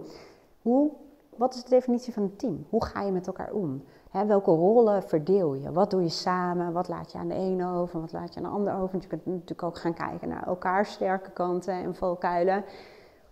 Hoe, 0.62 0.90
wat 1.36 1.54
is 1.54 1.62
de 1.62 1.70
definitie 1.70 2.12
van 2.12 2.22
een 2.22 2.36
team? 2.36 2.66
Hoe 2.68 2.84
ga 2.84 3.02
je 3.02 3.12
met 3.12 3.26
elkaar 3.26 3.52
om? 3.52 3.82
Welke 4.22 4.50
rollen 4.50 5.02
verdeel 5.02 5.54
je? 5.54 5.72
Wat 5.72 5.90
doe 5.90 6.02
je 6.02 6.08
samen? 6.08 6.72
Wat 6.72 6.88
laat 6.88 7.12
je 7.12 7.18
aan 7.18 7.28
de 7.28 7.34
ene 7.34 7.72
over? 7.72 8.00
Wat 8.00 8.12
laat 8.12 8.34
je 8.34 8.40
aan 8.40 8.46
de 8.46 8.52
ander 8.52 8.74
over? 8.74 9.00
je 9.00 9.06
kunt 9.06 9.26
natuurlijk 9.26 9.62
ook 9.62 9.78
gaan 9.78 9.94
kijken 9.94 10.28
naar 10.28 10.46
elkaars 10.46 10.92
sterke 10.92 11.30
kanten 11.30 11.74
en 11.74 11.94
valkuilen. 11.94 12.64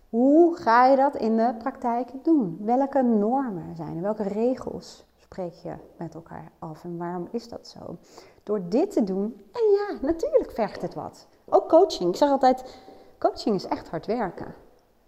Hoe 0.09 0.55
ga 0.55 0.85
je 0.85 0.95
dat 0.95 1.15
in 1.15 1.37
de 1.37 1.55
praktijk 1.57 2.09
doen? 2.23 2.57
Welke 2.61 3.01
normen 3.01 3.75
zijn 3.75 3.95
er? 3.95 4.01
Welke 4.01 4.23
regels 4.23 5.05
spreek 5.17 5.53
je 5.53 5.73
met 5.97 6.15
elkaar 6.15 6.51
af? 6.59 6.83
En 6.83 6.97
waarom 6.97 7.27
is 7.31 7.49
dat 7.49 7.67
zo? 7.67 7.97
Door 8.43 8.61
dit 8.69 8.91
te 8.91 9.03
doen, 9.03 9.41
en 9.51 9.61
ja, 9.71 9.97
natuurlijk 10.07 10.51
vergt 10.51 10.81
het 10.81 10.93
wat. 10.93 11.27
Ook 11.49 11.69
coaching. 11.69 12.09
Ik 12.09 12.15
zeg 12.15 12.29
altijd, 12.29 12.79
coaching 13.17 13.55
is 13.55 13.67
echt 13.67 13.89
hard 13.89 14.05
werken. 14.05 14.55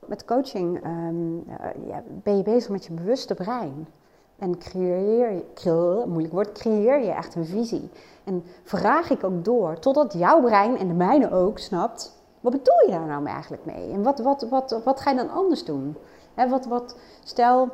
Met 0.05 0.25
coaching 0.25 0.85
um, 0.85 1.43
ja, 1.87 2.03
ben 2.07 2.37
je 2.37 2.43
bezig 2.43 2.69
met 2.69 2.85
je 2.85 2.93
bewuste 2.93 3.33
brein. 3.33 3.87
En 4.39 4.57
creëer 4.57 5.31
je, 5.31 6.03
moeilijk 6.07 6.33
woord, 6.33 6.51
creëer 6.51 6.99
je 6.99 7.11
echt 7.11 7.35
een 7.35 7.45
visie. 7.45 7.89
En 8.23 8.43
vraag 8.63 9.09
ik 9.09 9.23
ook 9.23 9.45
door, 9.45 9.79
totdat 9.79 10.13
jouw 10.13 10.41
brein 10.41 10.77
en 10.77 10.87
de 10.87 10.93
mijne 10.93 11.31
ook 11.31 11.59
snapt, 11.59 12.15
wat 12.41 12.51
bedoel 12.51 12.85
je 12.85 12.91
daar 12.91 13.07
nou 13.07 13.25
eigenlijk 13.25 13.65
mee? 13.65 13.91
En 13.91 14.03
wat, 14.03 14.19
wat, 14.19 14.47
wat, 14.49 14.81
wat 14.83 14.99
ga 14.99 15.09
je 15.09 15.17
dan 15.17 15.29
anders 15.29 15.65
doen? 15.65 15.97
He, 16.33 16.49
wat, 16.49 16.65
wat, 16.65 16.97
stel, 17.23 17.69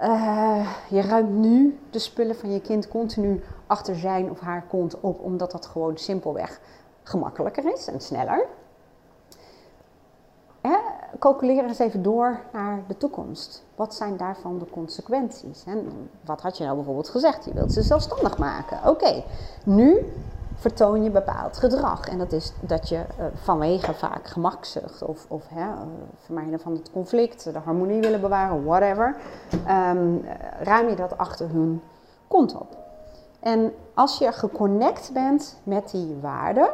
uh, 0.00 0.70
je 0.88 1.00
ruimt 1.00 1.30
nu 1.30 1.78
de 1.90 1.98
spullen 1.98 2.36
van 2.36 2.52
je 2.52 2.60
kind 2.60 2.88
continu 2.88 3.42
achter 3.66 3.96
zijn 3.96 4.30
of 4.30 4.40
haar 4.40 4.66
kont 4.68 5.00
op, 5.00 5.20
omdat 5.20 5.50
dat 5.50 5.66
gewoon 5.66 5.98
simpelweg 5.98 6.60
gemakkelijker 7.02 7.72
is 7.72 7.86
en 7.86 8.00
sneller. 8.00 8.46
Hè, 10.60 10.76
calculeer 11.18 11.64
eens 11.64 11.78
even 11.78 12.02
door 12.02 12.40
naar 12.52 12.82
de 12.86 12.96
toekomst. 12.96 13.64
Wat 13.74 13.94
zijn 13.94 14.16
daarvan 14.16 14.58
de 14.58 14.66
consequenties? 14.70 15.64
En 15.66 16.08
wat 16.24 16.40
had 16.40 16.58
je 16.58 16.64
nou 16.64 16.76
bijvoorbeeld 16.76 17.08
gezegd? 17.08 17.44
Je 17.44 17.52
wilt 17.54 17.72
ze 17.72 17.82
zelfstandig 17.82 18.38
maken. 18.38 18.88
Oké, 18.88 19.22
nu 19.64 20.12
vertoon 20.54 21.02
je 21.02 21.10
bepaald 21.10 21.56
gedrag. 21.56 22.08
En 22.08 22.18
dat 22.18 22.32
is 22.32 22.52
dat 22.60 22.88
je 22.88 22.96
uh, 22.96 23.24
vanwege 23.34 23.94
vaak 23.94 24.26
gemakzucht 24.26 25.02
of, 25.02 25.26
of 25.28 25.48
hè, 25.48 25.66
uh, 25.66 25.72
vermijden 26.24 26.60
van 26.60 26.72
het 26.72 26.90
conflict, 26.90 27.44
de 27.44 27.58
harmonie 27.58 28.00
willen 28.00 28.20
bewaren, 28.20 28.64
whatever, 28.64 29.16
um, 29.52 30.24
ruim 30.60 30.88
je 30.88 30.96
dat 30.96 31.18
achter 31.18 31.48
hun 31.48 31.82
kont 32.28 32.54
op. 32.54 32.76
En 33.40 33.72
als 33.94 34.18
je 34.18 34.32
geconnect 34.32 35.10
bent 35.12 35.56
met 35.62 35.90
die 35.90 36.18
waarde, 36.20 36.72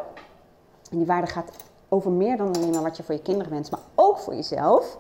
en 0.90 0.98
die 0.98 1.06
waarde 1.06 1.26
gaat 1.26 1.50
over 1.88 2.10
meer 2.10 2.36
dan 2.36 2.54
alleen 2.54 2.70
maar 2.70 2.82
wat 2.82 2.96
je 2.96 3.02
voor 3.02 3.14
je 3.14 3.22
kinderen 3.22 3.52
wenst, 3.52 3.70
maar 3.70 3.80
ook 3.94 4.18
voor 4.18 4.34
jezelf. 4.34 4.98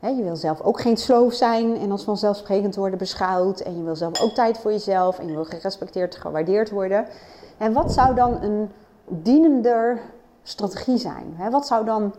je 0.00 0.22
wil 0.22 0.36
zelf 0.36 0.60
ook 0.60 0.80
geen 0.80 0.96
sloof 0.96 1.32
zijn 1.32 1.76
en 1.76 1.90
als 1.90 2.04
vanzelfsprekend 2.04 2.76
worden 2.76 2.98
beschouwd. 2.98 3.60
En 3.60 3.76
je 3.76 3.82
wil 3.82 3.96
zelf 3.96 4.20
ook 4.20 4.30
tijd 4.30 4.58
voor 4.58 4.70
jezelf 4.70 5.18
en 5.18 5.26
je 5.26 5.32
wil 5.32 5.44
gerespecteerd, 5.44 6.16
gewaardeerd 6.16 6.70
worden. 6.70 7.06
En 7.58 7.72
wat 7.72 7.92
zou 7.92 8.14
dan 8.14 8.42
een 8.42 8.70
dienender 9.06 10.00
strategie 10.42 10.98
zijn? 10.98 11.36
wat 11.50 11.66
zou 11.66 11.84
dan 11.84 12.14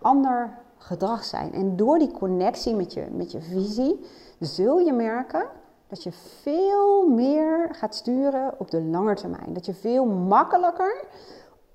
ander 0.00 0.50
gedrag 0.78 1.24
zijn? 1.24 1.52
En 1.52 1.76
door 1.76 1.98
die 1.98 2.10
connectie 2.10 2.74
met 2.74 2.92
je, 2.92 3.06
met 3.10 3.32
je 3.32 3.40
visie 3.40 4.06
zul 4.40 4.78
je 4.78 4.92
merken 4.92 5.46
dat 5.88 6.02
je 6.02 6.12
veel 6.42 7.08
meer 7.08 7.68
gaat 7.72 7.94
sturen 7.94 8.54
op 8.58 8.70
de 8.70 8.82
lange 8.82 9.14
termijn. 9.14 9.52
Dat 9.52 9.66
je 9.66 9.74
veel 9.74 10.04
makkelijker 10.06 11.04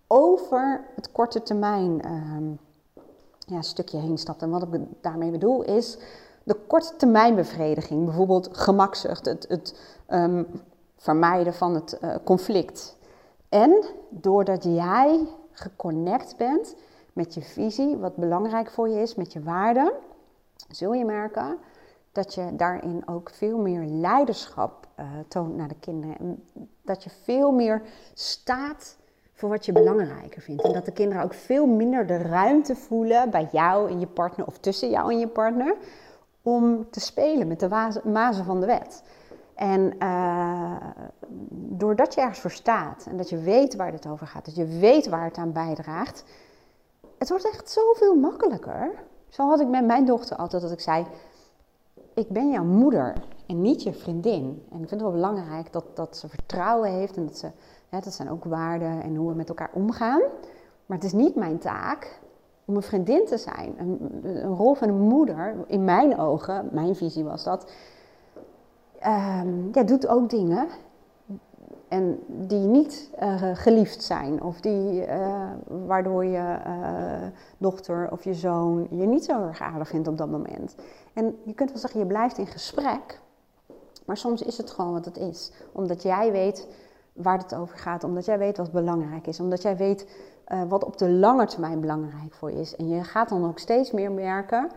over 0.08 0.86
het 0.96 1.12
korte 1.12 1.44
termijn 1.44 2.02
ehm, 2.02 2.52
ja, 3.38 3.62
stukje 3.62 3.98
heen 3.98 4.18
stapt. 4.18 4.42
En 4.42 4.50
wat 4.50 4.74
ik 4.74 4.82
daarmee 5.02 5.32
bedoel 5.32 5.64
is 5.64 5.98
de 6.44 6.56
korte 6.68 6.96
termijn 6.96 7.36
bevrediging. 7.36 8.06
Bijvoorbeeld 8.06 8.58
gemakzucht, 8.58 9.26
het, 9.26 9.46
het 9.50 9.80
um, 10.10 10.48
vermijden 10.98 11.54
van 11.54 11.76
het 11.76 11.98
uh, 12.02 12.16
conflict. 12.24 12.98
En 13.50 13.84
doordat 14.10 14.64
jij 14.64 15.28
geconnect 15.52 16.38
bent 16.38 16.76
met 17.14 17.34
je 17.34 17.42
visie, 17.42 17.98
wat 17.98 18.16
belangrijk 18.16 18.70
voor 18.70 18.90
je 18.90 19.02
is, 19.02 19.16
met 19.16 19.34
je 19.34 19.44
waarden, 19.44 19.92
zul 20.70 20.94
je 20.94 21.06
merken 21.06 21.58
dat 22.12 22.34
je 22.34 22.56
daarin 22.56 23.08
ook 23.08 23.30
veel 23.30 23.58
meer 23.58 23.86
leiderschap 23.86 24.88
uh, 25.00 25.06
toont 25.28 25.56
naar 25.56 25.68
de 25.68 25.80
kinderen. 25.80 26.18
En 26.18 26.44
dat 26.82 27.04
je 27.04 27.10
veel 27.10 27.52
meer 27.52 27.82
staat 28.14 28.98
voor 29.44 29.52
wat 29.52 29.66
je 29.66 29.72
belangrijker 29.72 30.42
vindt. 30.42 30.64
En 30.64 30.74
dat 30.74 30.86
de 30.86 30.92
kinderen 30.92 31.24
ook 31.24 31.34
veel 31.34 31.66
minder 31.66 32.08
de 32.08 32.18
ruimte 32.18 32.76
voelen 32.76 33.30
bij 33.30 33.50
jou 33.52 33.90
en 33.90 34.00
je 34.00 34.08
partner 34.08 34.48
of 34.48 34.58
tussen 34.58 34.90
jou 34.90 35.12
en 35.12 35.20
je 35.20 35.28
partner 35.28 35.76
om 36.42 36.90
te 36.90 37.00
spelen 37.00 37.48
met 37.48 37.60
de 37.60 37.70
mazen 38.04 38.46
van 38.46 38.60
de 38.60 38.66
wet. 38.66 39.04
En 39.56 39.94
uh, 40.00 40.76
doordat 41.50 42.14
je 42.14 42.22
ergens 42.22 42.40
voor 42.40 42.52
staat 42.52 43.06
en 43.10 43.18
dat 43.18 43.30
je 43.30 43.38
weet 43.38 43.76
waar 43.76 43.92
het 43.92 44.08
over 44.08 44.28
gaat, 44.28 44.46
dat 44.46 44.56
je 44.56 44.66
weet 44.66 45.08
waar 45.08 45.24
het 45.24 45.38
aan 45.38 45.52
bijdraagt, 45.52 46.24
het 47.18 47.30
wordt 47.30 47.48
echt 47.48 47.70
zoveel 47.70 48.16
makkelijker. 48.16 48.92
Zo 49.30 49.48
had 49.48 49.60
ik 49.60 49.68
met 49.68 49.86
mijn 49.86 50.06
dochter 50.06 50.38
altijd 50.38 50.62
dat 50.62 50.72
ik 50.72 50.80
zei: 50.80 51.06
Ik 52.14 52.30
ben 52.30 52.52
jouw 52.52 52.64
moeder 52.64 53.14
En 53.54 53.62
niet 53.62 53.84
je 53.84 53.94
vriendin. 53.94 54.64
En 54.72 54.82
ik 54.82 54.88
vind 54.88 54.90
het 54.90 55.02
wel 55.02 55.12
belangrijk 55.12 55.72
dat, 55.72 55.86
dat 55.94 56.18
ze 56.18 56.30
vertrouwen 56.30 56.90
heeft 56.90 57.18
en 57.18 57.26
dat 57.26 57.38
ze, 57.38 57.50
dat 57.90 58.14
zijn 58.14 58.30
ook 58.30 58.44
waarden 58.44 59.02
en 59.02 59.16
hoe 59.16 59.30
we 59.30 59.36
met 59.36 59.50
elkaar 59.50 59.70
omgaan. 59.74 60.22
Maar 60.86 60.98
het 60.98 61.06
is 61.06 61.14
niet 61.14 61.36
mijn 61.36 61.58
taak 61.58 62.20
om 62.66 62.76
een 62.76 62.82
vriendin 62.82 63.26
te 63.26 63.38
zijn. 63.38 63.74
Een, 63.78 64.22
een 64.24 64.56
rol 64.56 64.74
van 64.74 64.90
een 64.90 65.00
moeder, 65.00 65.56
in 65.68 65.84
mijn 65.84 66.18
ogen, 66.18 66.70
mijn 66.72 66.96
visie 66.96 67.24
was 67.24 67.44
dat, 67.44 67.72
um, 69.06 69.70
ja, 69.72 69.84
doet 69.84 70.08
ook 70.08 70.30
dingen 70.30 70.68
en 71.88 72.20
die 72.28 72.66
niet 72.68 73.10
uh, 73.22 73.42
geliefd 73.54 74.04
zijn. 74.04 74.44
Of 74.44 74.62
die, 74.62 75.08
uh, 75.08 75.50
waardoor 75.86 76.26
je 76.26 76.58
uh, 76.68 77.28
dochter 77.58 78.12
of 78.12 78.24
je 78.24 78.34
zoon 78.34 78.88
je 78.90 79.06
niet 79.06 79.26
zo 79.26 79.48
erg 79.48 79.62
aardig 79.62 79.88
vindt 79.88 80.08
op 80.08 80.18
dat 80.18 80.30
moment. 80.30 80.76
En 81.14 81.38
je 81.44 81.54
kunt 81.54 81.70
wel 81.70 81.80
zeggen, 81.80 82.00
je 82.00 82.06
blijft 82.06 82.38
in 82.38 82.48
gesprek. 82.48 83.22
Maar 84.06 84.18
soms 84.18 84.42
is 84.42 84.58
het 84.58 84.72
gewoon 84.72 84.92
wat 84.92 85.06
het 85.06 85.18
is. 85.18 85.52
Omdat 85.72 86.02
jij 86.02 86.32
weet 86.32 86.68
waar 87.14 87.38
het 87.38 87.56
over 87.56 87.78
gaat. 87.78 88.04
Omdat 88.04 88.26
jij 88.26 88.38
weet 88.38 88.58
wat 88.58 88.72
belangrijk 88.72 89.28
is. 89.28 89.40
Omdat 89.40 89.62
jij 89.62 89.78
weet 89.78 90.08
wat 90.68 90.84
op 90.84 90.98
de 90.98 91.10
lange 91.10 91.46
termijn 91.46 91.80
belangrijk 91.80 92.34
voor 92.34 92.52
je 92.52 92.60
is. 92.60 92.76
En 92.76 92.88
je 92.88 93.04
gaat 93.04 93.30
dan 93.30 93.48
ook 93.48 93.60
steeds 93.60 93.92
meer 93.92 94.12
merken... 94.12 94.70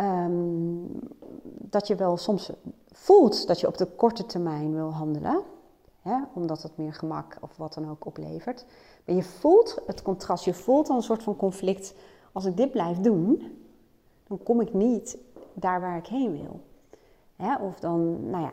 Um, 0.00 0.98
dat 1.44 1.86
je 1.86 1.94
wel 1.94 2.16
soms 2.16 2.50
voelt 2.92 3.46
dat 3.46 3.60
je 3.60 3.66
op 3.66 3.76
de 3.76 3.86
korte 3.86 4.26
termijn 4.26 4.74
wil 4.74 4.92
handelen 4.92 5.42
omdat 6.32 6.62
het 6.62 6.76
meer 6.76 6.94
gemak 6.94 7.36
of 7.40 7.56
wat 7.56 7.74
dan 7.74 7.90
ook 7.90 8.06
oplevert. 8.06 8.64
Maar 9.04 9.16
je 9.16 9.22
voelt 9.22 9.78
het 9.86 10.02
contrast, 10.02 10.44
je 10.44 10.54
voelt 10.54 10.86
dan 10.86 10.96
een 10.96 11.02
soort 11.02 11.22
van 11.22 11.36
conflict. 11.36 11.94
Als 12.32 12.44
ik 12.44 12.56
dit 12.56 12.70
blijf 12.70 12.98
doen, 12.98 13.58
dan 14.26 14.42
kom 14.42 14.60
ik 14.60 14.74
niet 14.74 15.18
daar 15.54 15.80
waar 15.80 15.96
ik 15.96 16.06
heen 16.06 16.32
wil. 16.32 16.60
Of 17.60 17.78
dan, 17.80 18.30
nou 18.30 18.42
ja, 18.42 18.52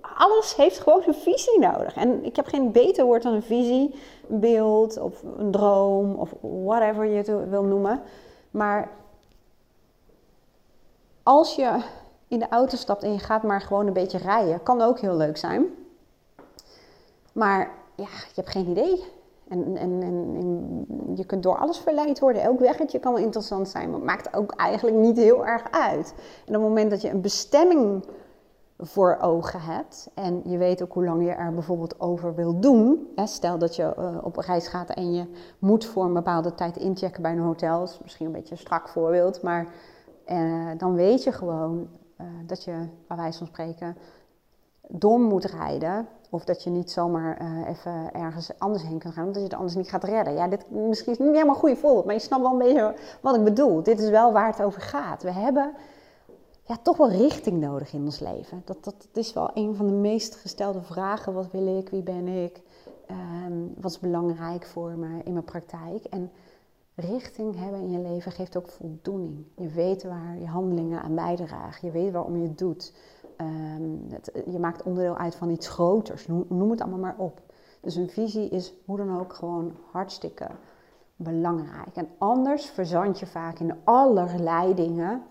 alles 0.00 0.56
heeft 0.56 0.78
gewoon 0.78 1.02
een 1.06 1.14
visie 1.14 1.58
nodig. 1.58 1.94
En 1.94 2.24
ik 2.24 2.36
heb 2.36 2.46
geen 2.46 2.72
beter 2.72 3.04
woord 3.04 3.22
dan 3.22 3.32
een 3.32 3.42
visie, 3.42 3.94
een 4.28 4.40
beeld 4.40 4.98
of 4.98 5.22
een 5.22 5.50
droom 5.50 6.14
of 6.14 6.34
whatever 6.40 7.04
je 7.04 7.16
het 7.16 7.48
wil 7.48 7.62
noemen. 7.62 8.02
Maar 8.50 8.90
als 11.22 11.54
je 11.54 11.82
in 12.28 12.38
de 12.38 12.48
auto 12.48 12.76
stapt 12.76 13.02
en 13.02 13.12
je 13.12 13.18
gaat 13.18 13.42
maar 13.42 13.60
gewoon 13.60 13.86
een 13.86 13.92
beetje 13.92 14.18
rijden, 14.18 14.62
kan 14.62 14.82
ook 14.82 15.00
heel 15.00 15.16
leuk 15.16 15.36
zijn. 15.36 15.66
Maar 17.32 17.70
ja, 17.94 18.04
je 18.04 18.34
hebt 18.34 18.50
geen 18.50 18.68
idee. 18.68 19.04
En, 19.48 19.76
en, 19.76 20.02
en, 20.02 21.14
je 21.14 21.24
kunt 21.24 21.42
door 21.42 21.58
alles 21.58 21.78
verleid 21.78 22.18
worden. 22.18 22.42
Elk 22.42 22.58
weggetje 22.58 22.98
kan 22.98 23.12
wel 23.12 23.22
interessant 23.22 23.68
zijn, 23.68 23.90
maar 23.90 23.98
het 23.98 24.08
maakt 24.08 24.36
ook 24.36 24.52
eigenlijk 24.52 24.96
niet 24.96 25.16
heel 25.16 25.46
erg 25.46 25.70
uit. 25.70 26.14
En 26.46 26.56
op 26.56 26.60
het 26.60 26.68
moment 26.68 26.90
dat 26.90 27.02
je 27.02 27.10
een 27.10 27.20
bestemming 27.20 28.04
voor 28.78 29.18
ogen 29.20 29.60
hebt 29.60 30.10
en 30.14 30.42
je 30.44 30.58
weet 30.58 30.82
ook 30.82 30.92
hoe 30.92 31.04
lang 31.04 31.24
je 31.24 31.30
er 31.30 31.52
bijvoorbeeld 31.52 32.00
over 32.00 32.34
wil 32.34 32.60
doen. 32.60 33.08
Stel 33.24 33.58
dat 33.58 33.76
je 33.76 33.94
uh, 33.98 34.18
op 34.22 34.36
reis 34.36 34.68
gaat 34.68 34.90
en 34.90 35.14
je 35.14 35.26
moet 35.58 35.84
voor 35.84 36.04
een 36.04 36.12
bepaalde 36.12 36.54
tijd 36.54 36.76
inchecken 36.76 37.22
bij 37.22 37.32
een 37.32 37.38
hotel. 37.38 37.78
Dat 37.78 37.90
is 37.90 38.00
misschien 38.02 38.26
een 38.26 38.32
beetje 38.32 38.52
een 38.52 38.60
strak 38.60 38.88
voorbeeld, 38.88 39.42
maar 39.42 39.66
uh, 40.26 40.70
dan 40.76 40.94
weet 40.94 41.22
je 41.22 41.32
gewoon 41.32 41.88
uh, 42.20 42.26
dat 42.46 42.64
je, 42.64 42.88
bij 43.08 43.16
wijze 43.16 43.38
van 43.38 43.46
spreken, 43.46 43.96
door 44.88 45.20
moet 45.20 45.44
rijden 45.44 46.08
of 46.30 46.44
dat 46.44 46.62
je 46.62 46.70
niet 46.70 46.90
zomaar 46.90 47.42
uh, 47.42 47.68
even 47.68 48.12
ergens 48.12 48.50
anders 48.58 48.82
heen 48.82 48.98
kan 48.98 49.12
gaan, 49.12 49.26
omdat 49.26 49.42
je 49.42 49.48
het 49.48 49.56
anders 49.56 49.74
niet 49.74 49.90
gaat 49.90 50.04
redden. 50.04 50.34
Ja, 50.34 50.48
dit 50.48 50.70
misschien 50.70 51.12
is 51.12 51.18
niet 51.18 51.28
helemaal 51.28 51.54
een 51.54 51.60
goede 51.60 51.76
voorbeeld, 51.76 52.04
maar 52.04 52.14
je 52.14 52.20
snapt 52.20 52.42
wel 52.42 52.52
een 52.52 52.58
beetje 52.58 52.94
wat 53.20 53.36
ik 53.36 53.44
bedoel. 53.44 53.82
Dit 53.82 54.00
is 54.00 54.08
wel 54.08 54.32
waar 54.32 54.46
het 54.46 54.62
over 54.62 54.80
gaat. 54.80 55.22
We 55.22 55.32
hebben 55.32 55.74
ja, 56.66 56.76
toch 56.82 56.96
wel 56.96 57.10
richting 57.10 57.60
nodig 57.60 57.92
in 57.92 58.04
ons 58.04 58.18
leven. 58.18 58.62
Dat, 58.64 58.84
dat, 58.84 59.08
is 59.12 59.32
wel 59.32 59.50
een 59.54 59.76
van 59.76 59.86
de 59.86 59.92
meest 59.92 60.36
gestelde 60.36 60.82
vragen. 60.82 61.32
Wat 61.32 61.50
wil 61.50 61.78
ik? 61.78 61.88
Wie 61.88 62.02
ben 62.02 62.26
ik? 62.26 62.60
Um, 63.46 63.74
wat 63.80 63.90
is 63.90 63.98
belangrijk 63.98 64.66
voor 64.66 64.90
me 64.90 65.22
in 65.24 65.32
mijn 65.32 65.44
praktijk? 65.44 66.04
En 66.04 66.30
richting 66.94 67.58
hebben 67.58 67.80
in 67.80 67.90
je 67.90 67.98
leven 67.98 68.32
geeft 68.32 68.56
ook 68.56 68.68
voldoening. 68.68 69.44
Je 69.56 69.68
weet 69.68 70.02
waar 70.02 70.38
je 70.38 70.46
handelingen 70.46 71.02
aan 71.02 71.14
bijdragen. 71.14 71.86
Je 71.86 71.92
weet 71.92 72.12
waarom 72.12 72.36
je 72.36 72.42
het 72.42 72.58
doet. 72.58 72.92
Um, 73.40 74.06
het, 74.10 74.30
je 74.50 74.58
maakt 74.58 74.82
onderdeel 74.82 75.16
uit 75.16 75.34
van 75.34 75.50
iets 75.50 75.68
groters. 75.68 76.26
Noem, 76.26 76.70
het 76.70 76.80
allemaal 76.80 76.98
maar 76.98 77.16
op. 77.18 77.40
Dus 77.80 77.94
een 77.94 78.08
visie 78.08 78.48
is 78.48 78.74
hoe 78.84 78.96
dan 78.96 79.20
ook 79.20 79.34
gewoon 79.34 79.76
hartstikke 79.90 80.48
belangrijk. 81.16 81.96
En 81.96 82.08
anders 82.18 82.66
verzand 82.66 83.18
je 83.18 83.26
vaak 83.26 83.58
in 83.58 83.74
allerlei 83.84 84.74
dingen. 84.74 85.22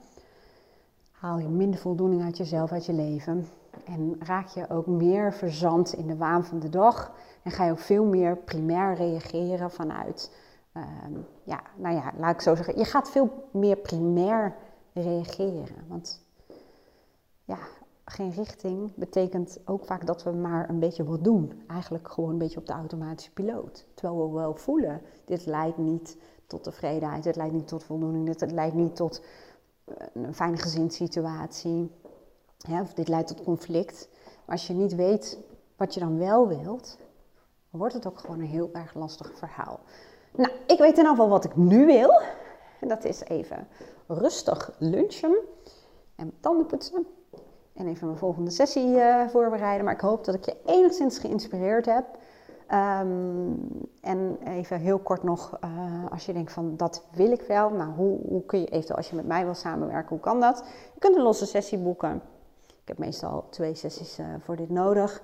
Haal 1.12 1.38
je 1.38 1.48
minder 1.48 1.80
voldoening 1.80 2.24
uit 2.24 2.38
jezelf, 2.38 2.72
uit 2.72 2.86
je 2.86 2.94
leven. 2.94 3.48
En 3.86 4.16
raak 4.20 4.48
je 4.48 4.70
ook 4.70 4.88
meer 4.88 5.34
verzand 5.34 5.94
in 5.94 6.08
de 6.08 6.18
waan 6.18 6.46
van 6.46 6.60
de 6.60 6.70
dag. 6.70 7.12
En 7.44 7.52
ga 7.52 7.66
je 7.66 7.72
ook 7.72 7.80
veel 7.80 8.06
meer 8.06 8.38
primair 8.38 8.96
reageren 8.96 9.72
vanuit, 9.72 10.36
um, 10.74 11.26
ja, 11.44 11.62
nou 11.76 11.96
ja, 11.96 12.12
laat 12.18 12.34
ik 12.34 12.42
zo 12.42 12.56
zeggen. 12.56 12.78
Je 12.78 12.86
gaat 12.86 13.10
veel 13.10 13.48
meer 13.52 13.78
primair 13.78 14.56
reageren. 14.94 15.86
Want 15.88 16.24
ja, 17.44 17.58
geen 18.16 18.32
richting 18.32 18.92
betekent 18.96 19.60
ook 19.66 19.86
vaak 19.86 20.06
dat 20.06 20.24
we 20.24 20.32
maar 20.32 20.70
een 20.70 20.80
beetje 20.80 21.04
wat 21.04 21.24
doen. 21.24 21.64
Eigenlijk 21.68 22.12
gewoon 22.12 22.30
een 22.30 22.38
beetje 22.38 22.60
op 22.60 22.66
de 22.66 22.74
automatische 22.74 23.32
piloot. 23.32 23.86
Terwijl 23.94 24.28
we 24.28 24.36
wel 24.36 24.56
voelen, 24.56 25.02
dit 25.26 25.46
leidt 25.46 25.78
niet 25.78 26.18
tot 26.48 26.64
tevredenheid, 26.64 27.24
dit 27.24 27.36
leidt 27.36 27.54
niet 27.54 27.68
tot 27.68 27.84
voldoening, 27.84 28.36
dit 28.36 28.52
leidt 28.52 28.76
niet 28.76 28.96
tot 28.96 29.22
eh, 29.86 29.96
een 30.14 30.34
fijne 30.34 30.58
gezinssituatie. 30.58 31.92
Of 32.82 32.94
dit 32.94 33.08
leidt 33.08 33.28
tot 33.28 33.44
conflict. 33.44 34.10
Maar 34.46 34.56
als 34.56 34.68
je 34.68 34.74
niet 34.74 34.96
weet 34.96 35.40
wat 35.76 35.94
je 35.94 36.00
dan 36.00 36.18
wel 36.18 36.48
wilt, 36.48 36.98
wordt 37.70 37.94
het 37.94 38.08
ook 38.08 38.20
gewoon 38.20 38.40
een 38.40 38.46
heel 38.46 38.70
erg 38.74 38.94
lastig 38.94 39.32
verhaal. 39.38 39.80
Nou, 40.36 40.52
ik 40.68 40.78
weet 40.78 40.92
in 40.92 40.98
ieder 40.98 41.08
geval 41.08 41.30
wat 41.30 41.46
ik 41.46 41.56
nu 41.56 41.86
wil. 41.86 42.22
En 42.80 42.88
dat 42.88 43.04
is 43.04 43.24
even 43.24 43.68
rustig 44.08 44.72
lunchen 44.80 45.36
en 46.16 46.34
tanden 46.40 46.66
poetsen 46.66 47.06
en 47.76 47.88
even 47.88 48.08
mijn 48.08 48.20
volgende 48.20 48.52
sessie 48.52 48.88
uh, 48.88 49.28
voorbereiden. 49.28 49.86
Maar 49.86 49.94
ik 49.94 50.00
hoop 50.00 50.26
dat 50.26 50.36
ik 50.36 50.46
je 50.46 50.58
enigszins 50.66 51.18
geïnspireerd 51.18 51.86
heb. 51.86 52.06
Um, 52.72 53.88
en 54.02 54.38
even 54.44 54.80
heel 54.80 55.00
kort 55.00 55.24
nog, 55.24 55.58
uh, 55.64 56.12
als 56.12 56.26
je 56.26 56.34
denkt 56.34 56.52
van 56.52 56.78
dat 56.78 57.06
wil 57.12 57.32
ik 57.32 57.42
wel. 57.42 57.70
Nou, 57.70 57.92
hoe, 57.94 58.20
hoe 58.28 58.46
kun 58.46 58.60
je 58.60 58.66
eventueel 58.66 58.98
als 58.98 59.10
je 59.10 59.16
met 59.16 59.28
mij 59.28 59.44
wil 59.44 59.54
samenwerken, 59.54 60.10
hoe 60.10 60.20
kan 60.20 60.40
dat? 60.40 60.64
Je 60.94 61.00
kunt 61.00 61.16
een 61.16 61.22
losse 61.22 61.46
sessie 61.46 61.78
boeken. 61.78 62.22
Ik 62.68 62.88
heb 62.88 62.98
meestal 62.98 63.48
twee 63.50 63.76
sessies 63.76 64.20
uh, 64.20 64.26
voor 64.40 64.56
dit 64.56 64.70
nodig. 64.70 65.22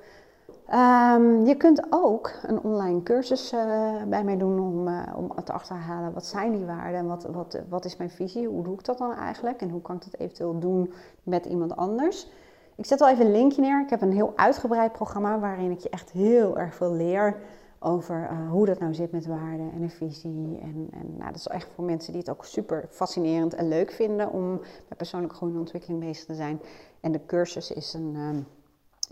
Um, 0.74 1.46
je 1.46 1.56
kunt 1.58 1.86
ook 1.90 2.32
een 2.42 2.63
online 2.63 3.04
cursus 3.04 3.54
uh, 3.54 4.04
bij 4.04 4.24
mij 4.24 4.38
doen 4.38 4.60
om, 4.60 4.88
uh, 4.88 5.04
om 5.16 5.44
te 5.44 5.51
achterhalen 5.51 6.13
wat 6.13 6.25
zijn 6.25 6.51
die 6.51 6.66
waarden 6.66 7.00
en 7.00 7.08
wat, 7.08 7.24
wat, 7.24 7.60
wat 7.70 7.86
is 7.86 7.98
mijn 7.98 8.10
visie, 8.10 8.48
hoe 8.48 8.63
doe 8.63 8.74
ik 8.74 8.86
dat 8.86 8.98
dan 8.98 9.13
eigenlijk 9.13 9.62
en 9.62 9.70
hoe 9.70 9.82
kan 9.82 9.96
ik 9.96 10.04
dat 10.04 10.20
eventueel 10.20 10.60
doen 10.60 10.94
met 11.24 11.46
iemand 11.46 11.75
anders. 11.75 12.30
Ik 12.75 12.86
zet 12.86 13.00
wel 13.00 13.10
even 13.10 13.25
een 13.25 13.32
linkje 13.32 13.62
neer. 13.62 13.82
Ik 13.82 13.90
heb 13.90 14.01
een 14.01 14.12
heel 14.12 14.34
uitgebreid 14.36 14.92
programma 14.92 15.40
waarin 15.40 15.72
ik 15.72 15.80
je 15.80 15.90
echt 15.90 16.12
heel 16.12 16.58
erg 16.58 16.75
veel 16.75 16.94
leer 16.94 17.38
over 17.80 18.30
uh, 18.32 18.50
hoe 18.50 18.66
dat 18.66 18.80
nou 18.80 18.94
zit 18.94 19.12
met 19.12 19.25
waarden 19.25 19.72
en 19.72 19.82
een 19.82 19.90
visie. 19.90 20.60
En, 20.62 20.88
en 20.92 21.16
nou, 21.18 21.32
dat 21.32 21.36
is 21.36 21.48
echt 21.48 21.68
voor 21.75 21.84
mensen 21.84 22.12
die 22.12 22.22
het 22.22 22.32
ook 22.32 22.46
super 22.46 22.86
fascinerend 22.90 23.54
en 23.54 23.68
leuk 23.68 23.92
vinden 23.92 24.32
om 24.32 24.51
met 24.88 24.98
persoonlijke 24.98 25.36
groei 25.36 25.54
en 25.54 25.60
ontwikkeling 25.60 26.00
bezig 26.00 26.25
te 26.25 26.36
zijn. 26.36 26.62
En 27.00 27.12
de 27.12 27.25
cursus 27.25 27.72
is 27.72 27.94
een 27.94 28.16
um, 28.16 28.46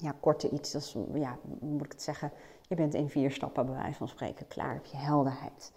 ja, 0.02 0.14
korte 0.20 0.50
iets, 0.50 0.72
dat 0.72 0.82
is, 0.82 0.96
ja, 1.14 1.38
moet 1.60 1.86
ik 1.86 1.92
het 1.92 2.02
zeggen, 2.02 2.32
je 2.62 2.76
bent 2.76 2.94
in 2.94 3.10
vier 3.10 3.32
stappen 3.32 3.66
bij 3.66 3.76
wijze 3.76 3.98
van 3.98 4.08
spreken 4.08 4.48
klaar, 4.48 4.74
heb 4.74 4.86
je 4.86 4.98
helderheid. 4.98 5.72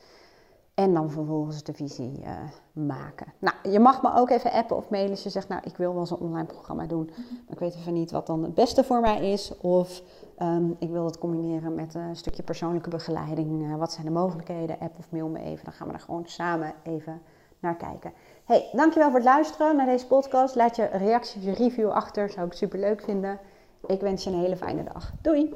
En 0.74 0.94
dan 0.94 1.10
vervolgens 1.10 1.62
de 1.62 1.72
visie 1.72 2.20
uh, 2.20 2.38
maken. 2.72 3.32
Nou, 3.38 3.56
je 3.70 3.80
mag 3.80 4.02
me 4.02 4.14
ook 4.14 4.30
even 4.30 4.52
appen 4.52 4.76
of 4.76 4.90
mailen 4.90 5.10
als 5.10 5.22
je 5.22 5.30
zegt, 5.30 5.48
nou, 5.48 5.62
ik 5.64 5.76
wil 5.76 5.94
wel 5.94 6.06
zo'n 6.06 6.18
online 6.18 6.46
programma 6.46 6.86
doen. 6.86 7.10
Maar 7.16 7.52
ik 7.52 7.58
weet 7.58 7.74
even 7.74 7.92
niet 7.92 8.10
wat 8.10 8.26
dan 8.26 8.42
het 8.42 8.54
beste 8.54 8.84
voor 8.84 9.00
mij 9.00 9.32
is. 9.32 9.58
Of 9.58 10.02
um, 10.38 10.76
ik 10.78 10.90
wil 10.90 11.04
het 11.04 11.18
combineren 11.18 11.74
met 11.74 11.94
een 11.94 12.16
stukje 12.16 12.42
persoonlijke 12.42 12.88
begeleiding. 12.88 13.62
Uh, 13.62 13.76
wat 13.76 13.92
zijn 13.92 14.06
de 14.06 14.12
mogelijkheden? 14.12 14.78
App 14.78 14.98
of 14.98 15.10
mail 15.10 15.28
me 15.28 15.40
even. 15.40 15.64
Dan 15.64 15.72
gaan 15.72 15.86
we 15.86 15.92
er 15.92 16.00
gewoon 16.00 16.26
samen 16.26 16.74
even 16.82 17.22
naar 17.58 17.76
kijken. 17.76 18.12
Hey, 18.44 18.68
dankjewel 18.72 19.08
voor 19.08 19.18
het 19.18 19.28
luisteren 19.28 19.76
naar 19.76 19.86
deze 19.86 20.06
podcast. 20.06 20.54
Laat 20.54 20.76
je 20.76 20.84
reactie 20.84 21.40
of 21.40 21.46
je 21.46 21.64
review 21.64 21.90
achter. 21.90 22.30
Zou 22.30 22.46
ik 22.46 22.52
super 22.52 22.78
leuk 22.78 23.02
vinden. 23.02 23.38
Ik 23.86 24.00
wens 24.00 24.24
je 24.24 24.30
een 24.30 24.40
hele 24.40 24.56
fijne 24.56 24.84
dag. 24.84 25.12
Doei! 25.20 25.54